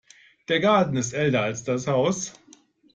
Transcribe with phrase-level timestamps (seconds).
[0.47, 2.33] Der Garten ist älter als das Haus.